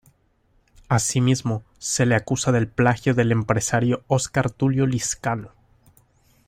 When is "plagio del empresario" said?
2.67-4.03